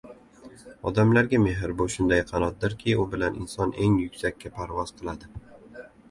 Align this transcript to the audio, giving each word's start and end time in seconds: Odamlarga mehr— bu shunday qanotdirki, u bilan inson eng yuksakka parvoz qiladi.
Odamlarga 0.91 1.39
mehr— 1.41 1.73
bu 1.81 1.85
shunday 1.95 2.23
qanotdirki, 2.31 2.95
u 3.03 3.05
bilan 3.11 3.37
inson 3.43 3.73
eng 3.83 3.93
yuksakka 4.05 4.53
parvoz 4.55 4.95
qiladi. 5.03 5.29